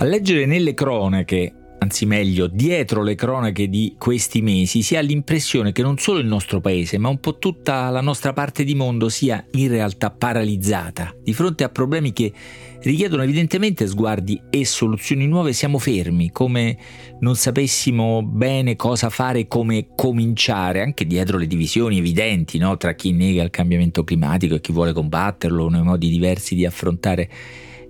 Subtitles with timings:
[0.00, 5.72] A leggere nelle cronache, anzi meglio, dietro le cronache di questi mesi, si ha l'impressione
[5.72, 9.10] che non solo il nostro paese, ma un po' tutta la nostra parte di mondo
[9.10, 11.14] sia in realtà paralizzata.
[11.22, 12.32] Di fronte a problemi che
[12.80, 16.78] richiedono evidentemente sguardi e soluzioni nuove, siamo fermi, come
[17.20, 22.78] non sapessimo bene cosa fare, come cominciare, anche dietro le divisioni evidenti no?
[22.78, 27.28] tra chi nega il cambiamento climatico e chi vuole combatterlo, nei modi diversi di affrontare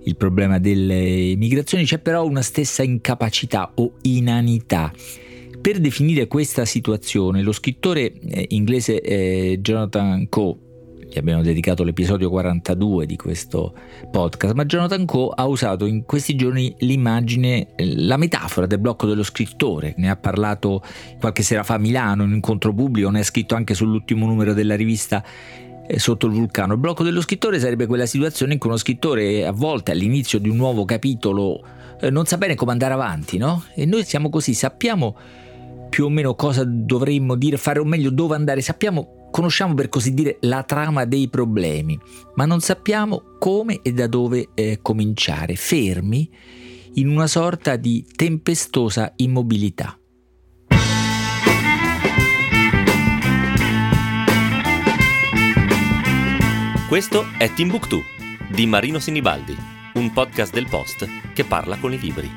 [0.04, 4.92] il problema delle migrazioni, c'è però una stessa incapacità o inanità.
[5.60, 10.56] Per definire questa situazione, lo scrittore eh, inglese eh, Jonathan Coe,
[11.10, 13.74] gli abbiamo dedicato l'episodio 42 di questo
[14.10, 19.06] podcast, ma Jonathan Coe ha usato in questi giorni l'immagine, eh, la metafora del blocco
[19.06, 20.82] dello scrittore, ne ha parlato
[21.18, 24.54] qualche sera fa a Milano in un incontro pubblico, ne ha scritto anche sull'ultimo numero
[24.54, 25.22] della rivista
[25.98, 26.74] sotto il vulcano.
[26.74, 30.48] Il blocco dello scrittore sarebbe quella situazione in cui uno scrittore a volte all'inizio di
[30.48, 31.62] un nuovo capitolo
[32.00, 33.64] eh, non sa bene come andare avanti, no?
[33.74, 35.16] E noi siamo così, sappiamo
[35.90, 40.14] più o meno cosa dovremmo dire, fare o meglio dove andare, sappiamo, conosciamo per così
[40.14, 41.98] dire la trama dei problemi,
[42.36, 46.30] ma non sappiamo come e da dove eh, cominciare, fermi
[46.94, 49.99] in una sorta di tempestosa immobilità.
[56.90, 58.02] Questo è Timbuktu
[58.48, 59.56] di Marino Sinibaldi,
[59.94, 62.28] un podcast del Post che parla con i libri.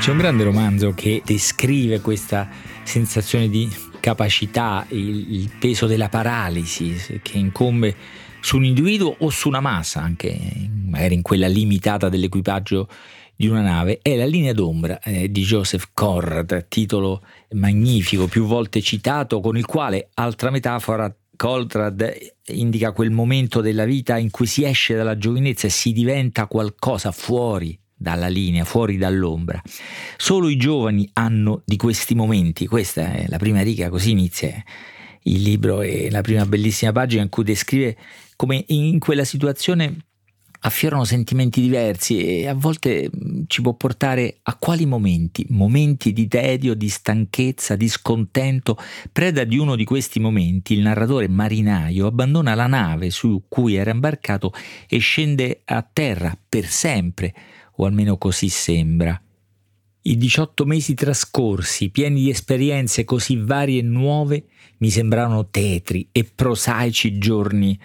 [0.00, 2.48] C'è un grande romanzo che descrive questa
[2.84, 7.94] sensazione di capacità, il, il peso della paralisi che incombe
[8.40, 10.38] su un individuo o su una massa, anche
[10.86, 12.88] magari in quella limitata dell'equipaggio
[13.36, 18.80] di una nave è La linea d'ombra eh, di Joseph Conrad, titolo magnifico, più volte
[18.80, 24.64] citato, con il quale, altra metafora, Conrad indica quel momento della vita in cui si
[24.64, 29.60] esce dalla giovinezza e si diventa qualcosa fuori dalla linea, fuori dall'ombra.
[30.16, 34.62] Solo i giovani hanno di questi momenti, questa è la prima riga, così inizia
[35.24, 37.96] il libro e la prima bellissima pagina in cui descrive
[38.36, 39.96] come in quella situazione
[40.66, 45.46] affiorano sentimenti diversi e a volte mm, ci può portare a quali momenti?
[45.50, 48.76] Momenti di tedio, di stanchezza, di scontento.
[49.12, 53.92] Preda di uno di questi momenti, il narratore marinaio abbandona la nave su cui era
[53.92, 54.52] imbarcato
[54.88, 57.32] e scende a terra per sempre,
[57.76, 59.20] o almeno così sembra.
[60.02, 64.44] I 18 mesi trascorsi, pieni di esperienze così varie e nuove,
[64.78, 67.78] mi sembrano tetri e prosaici giorni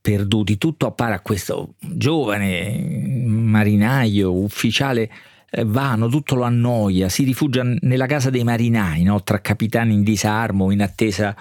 [0.00, 0.58] perduti.
[0.58, 2.78] Tutto appare a questo giovane
[3.26, 5.10] marinaio, ufficiale
[5.50, 9.22] eh, vano, tutto lo annoia, si rifugia nella casa dei marinai, no?
[9.22, 11.36] tra capitani in disarmo, in attesa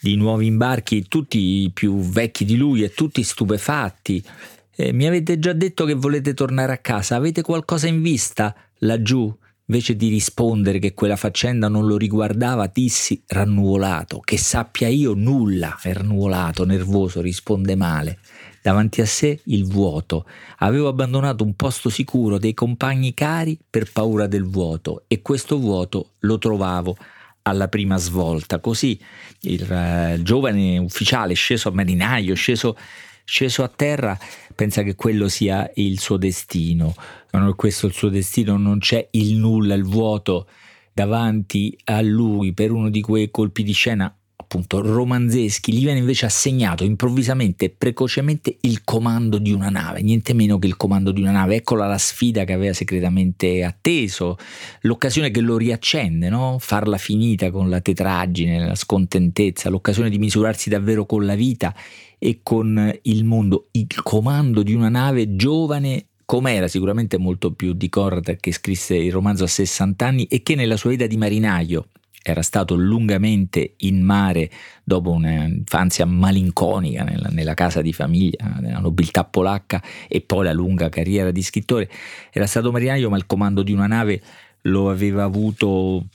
[0.00, 4.22] di nuovi imbarchi, tutti più vecchi di lui e tutti stupefatti.
[4.74, 9.32] Eh, mi avete già detto che volete tornare a casa, avete qualcosa in vista laggiù?
[9.72, 15.78] Invece di rispondere che quella faccenda non lo riguardava, dissi rannuvolato, che sappia io nulla,
[15.80, 18.18] rannuvolato, nervoso, risponde male.
[18.60, 20.26] Davanti a sé il vuoto.
[20.58, 26.10] Avevo abbandonato un posto sicuro, dei compagni cari per paura del vuoto e questo vuoto
[26.18, 26.94] lo trovavo
[27.40, 28.58] alla prima svolta.
[28.58, 29.00] Così
[29.40, 32.76] il, il giovane ufficiale sceso a marinaio, sceso
[33.24, 34.18] sceso a terra,
[34.54, 36.94] pensa che quello sia il suo destino.
[37.30, 40.48] Non è questo il suo destino, non c'è il nulla, il vuoto
[40.92, 46.26] davanti a lui per uno di quei colpi di scena appunto romanzeschi, gli viene invece
[46.26, 51.20] assegnato improvvisamente e precocemente il comando di una nave, niente meno che il comando di
[51.20, 51.56] una nave.
[51.56, 54.36] Eccola la sfida che aveva segretamente atteso,
[54.82, 56.56] l'occasione che lo riaccende, no?
[56.58, 61.74] farla finita con la tetraggine, la scontentezza, l'occasione di misurarsi davvero con la vita
[62.18, 67.88] e con il mondo, il comando di una nave giovane com'era sicuramente molto più di
[67.88, 71.88] Conrad che scrisse il romanzo a 60 anni e che nella sua vita di marinaio
[72.22, 74.50] era stato lungamente in mare
[74.84, 80.88] dopo un'infanzia malinconica nella, nella, casa di famiglia, nella nobiltà polacca e poi la lunga
[80.88, 81.90] carriera di scrittore.
[82.30, 84.22] Era stato marinaio ma il comando di una nave
[84.66, 86.06] lo aveva avuto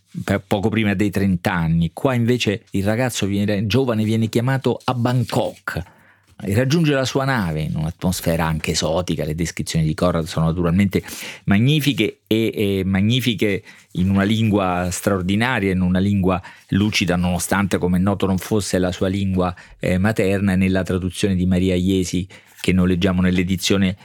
[0.47, 1.91] poco prima dei 30 anni.
[1.93, 5.95] Qua invece il ragazzo viene, giovane viene chiamato a Bangkok
[6.39, 11.03] raggiunge la sua nave in un'atmosfera anche esotica, le descrizioni di Conrad sono naturalmente
[11.45, 13.63] magnifiche e, e, magnifiche
[13.93, 19.07] in una lingua straordinaria, in una lingua lucida nonostante come noto non fosse la sua
[19.07, 22.27] lingua eh, materna nella traduzione di Maria Iesi
[22.61, 23.95] che noi leggiamo nell'edizione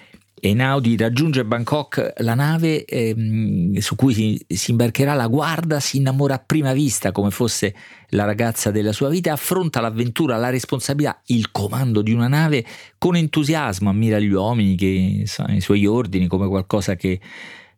[0.44, 5.14] Einaudi raggiunge Bangkok, la nave ehm, su cui si, si, imbarcherà.
[5.14, 7.72] La guarda, si innamora a prima vista come fosse
[8.08, 12.64] la ragazza della sua vita, affronta l'avventura, la responsabilità, il comando di una nave
[12.98, 17.20] con entusiasmo, ammira gli uomini, che, i suoi ordini come qualcosa che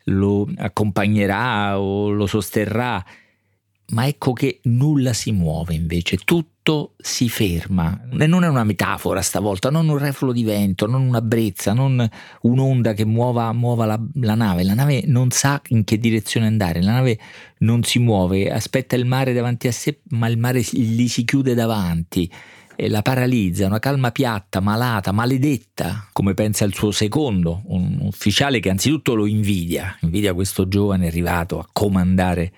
[0.05, 3.05] lo accompagnerà o lo sosterrà
[3.89, 8.09] ma ecco che nulla si muove invece, tutto si ferma.
[8.19, 12.09] E non è una metafora stavolta, non un refolo di vento, non una brezza, non
[12.43, 14.65] un'onda che muova, muova la, la, nave.
[14.65, 17.19] La nave non sa in che direzione andare, la nave
[17.59, 21.55] non si muove, aspetta il mare davanti a sé, ma il mare gli si chiude
[21.55, 22.31] davanti.
[22.77, 28.59] E la paralizza, una calma piatta, malata, maledetta, come pensa il suo secondo, un ufficiale
[28.59, 32.53] che anzitutto lo invidia, invidia questo giovane arrivato a comandare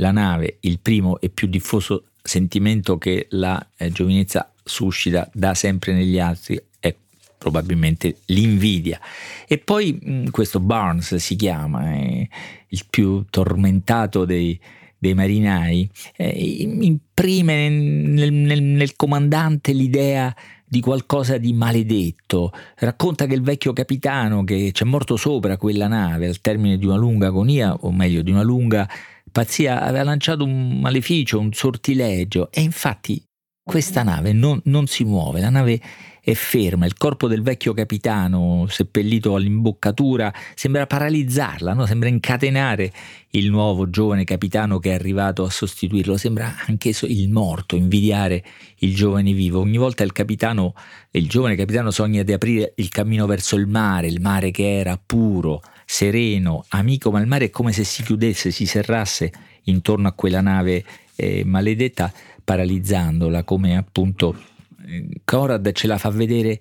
[0.00, 5.92] la nave, il primo e più diffuso sentimento che la eh, giovinezza suscita da sempre
[5.92, 6.94] negli altri è
[7.38, 8.98] probabilmente l'invidia.
[9.46, 12.28] E poi mh, mm, questo Barnes si chiama, è
[12.68, 14.58] il più tormentato dei,
[14.96, 22.52] dei marinai, eh, imprime nel, nel, nel comandante l'idea di qualcosa di maledetto.
[22.76, 26.86] Racconta che il vecchio capitano che ci è morto sopra quella nave al termine di
[26.86, 28.88] una lunga agonia, o meglio di una lunga
[29.30, 33.22] pazzia aveva lanciato un maleficio, un sortilegio e infatti
[33.62, 35.80] questa nave non, non, si muove, la nave
[36.22, 41.86] è ferma, il corpo del vecchio capitano seppellito all'imboccatura sembra paralizzarla, no?
[41.86, 42.92] sembra incatenare
[43.30, 48.44] il nuovo giovane capitano che è arrivato a sostituirlo, sembra anch'esso il morto invidiare
[48.78, 49.60] il giovane vivo.
[49.60, 50.74] Ogni volta il capitano,
[51.12, 55.00] il giovane capitano sogna di aprire il cammino verso il mare, il mare che era
[55.04, 55.62] puro,
[55.92, 59.32] sereno, amico, ma il mare è come se si chiudesse, si serrasse
[59.64, 60.84] intorno a quella nave
[61.16, 62.12] eh, maledetta,
[62.44, 64.40] paralizzandola, come appunto
[64.86, 66.60] eh, Conrad ce la fa vedere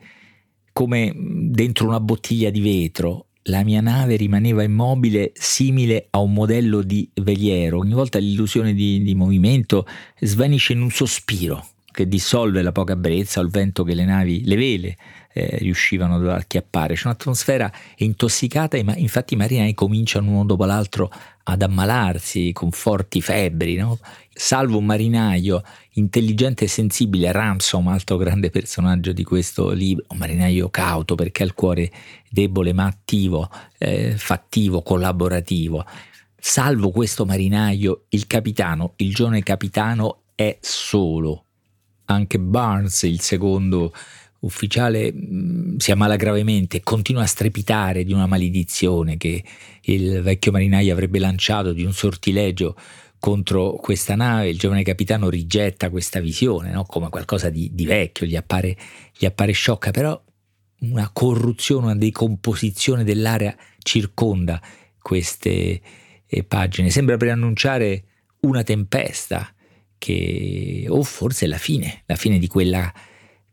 [0.73, 3.27] come dentro una bottiglia di vetro.
[3.43, 7.77] La mia nave rimaneva immobile, simile a un modello di veliero.
[7.77, 9.85] Ogni volta l'illusione di, di movimento
[10.19, 14.43] svanisce in un sospiro che dissolve la poca brezza o il vento che le navi,
[14.45, 14.97] le vele,
[15.33, 16.95] eh, riuscivano ad acchiappare.
[16.95, 21.11] C'è un'atmosfera intossicata ma, infatti i marinai cominciano uno dopo l'altro
[21.43, 23.97] ad ammalarsi con forti febbri, no?
[24.31, 25.61] salvo un marinaio
[25.93, 31.45] intelligente e sensibile, Ransom, altro grande personaggio di questo libro, un marinaio cauto perché ha
[31.45, 31.91] il cuore
[32.29, 35.85] debole ma attivo, eh, fattivo, collaborativo.
[36.37, 41.43] Salvo questo marinaio, il capitano, il giovane capitano è solo.
[42.05, 43.91] Anche Barnes, il secondo
[44.39, 49.43] ufficiale mh, si ammala gravemente e continua a strepitare di una maledizione che
[49.81, 52.75] il vecchio marinaio avrebbe lanciato di un sortilegio
[53.19, 54.49] contro questa nave.
[54.49, 56.85] Il giovane capitano rigetta questa visione no?
[56.85, 58.75] come qualcosa di, di vecchio, gli appare,
[59.17, 60.21] gli appare sciocca, però
[60.81, 64.61] una corruzione, una decomposizione dell'area circonda
[65.01, 65.81] queste
[66.25, 66.89] eh, pagine.
[66.89, 68.03] Sembra preannunciare
[68.41, 69.53] una tempesta
[69.97, 72.91] che, o forse la fine, la fine di quella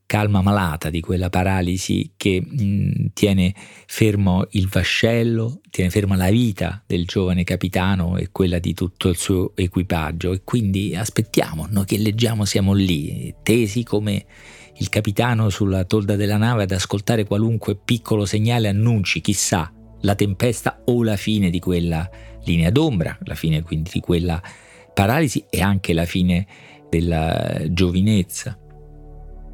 [0.07, 3.53] calma malata, di quella paralisi che mh, tiene
[3.87, 9.17] fermo il vascello, tiene ferma la vita del giovane capitano e quella di tutto il
[9.17, 14.25] suo equipaggio e quindi aspettiamo, noi che leggiamo siamo lì, tesi come
[14.79, 19.73] il capitano sulla tolda della nave ad ascoltare qualunque piccolo segnale annunci, chissà,
[20.03, 22.09] la tempesta o la fine di quella
[22.45, 24.41] linea d'ombra, la fine quindi di quella
[24.95, 26.47] paralisi e anche la fine
[26.89, 28.59] della giovinezza.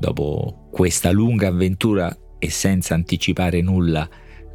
[0.02, 4.09] Dopo questa lunga avventura e senza anticipare nulla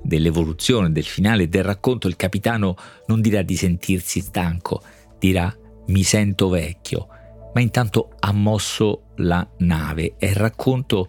[0.04, 2.76] dell'evoluzione, del finale del racconto, il capitano
[3.06, 4.84] non dirà di sentirsi stanco,
[5.18, 7.08] dirà mi sento vecchio,
[7.54, 11.08] ma intanto ha mosso la nave e il racconto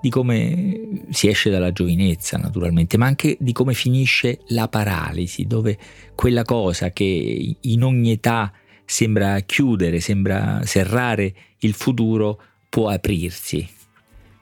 [0.00, 5.76] di come si esce dalla giovinezza naturalmente, ma anche di come finisce la paralisi, dove
[6.14, 8.50] quella cosa che in ogni età
[8.86, 13.66] sembra chiudere, sembra serrare il futuro, può aprirsi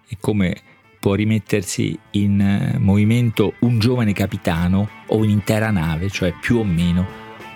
[0.08, 0.56] e come
[0.98, 7.06] può rimettersi in eh, movimento un giovane capitano o un'intera nave, cioè più o meno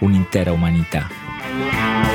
[0.01, 2.10] un'intera umanità.